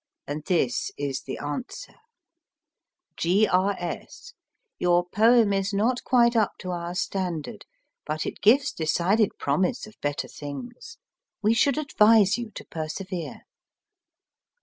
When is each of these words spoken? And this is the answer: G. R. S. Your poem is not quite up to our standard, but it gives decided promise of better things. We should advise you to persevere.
And 0.25 0.43
this 0.45 0.89
is 0.97 1.21
the 1.21 1.37
answer: 1.37 1.93
G. 3.17 3.47
R. 3.47 3.75
S. 3.77 4.33
Your 4.79 5.07
poem 5.07 5.53
is 5.53 5.75
not 5.75 6.03
quite 6.03 6.35
up 6.35 6.53
to 6.61 6.71
our 6.71 6.95
standard, 6.95 7.65
but 8.03 8.25
it 8.25 8.41
gives 8.41 8.71
decided 8.71 9.29
promise 9.37 9.85
of 9.85 10.01
better 10.01 10.27
things. 10.27 10.97
We 11.43 11.53
should 11.53 11.77
advise 11.77 12.35
you 12.35 12.49
to 12.49 12.65
persevere. 12.65 13.41